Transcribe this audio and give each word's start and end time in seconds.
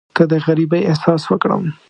که 0.15 0.23
د 0.31 0.33
غریبۍ 0.45 0.81
احساس 0.89 1.21
وکړم. 1.27 1.63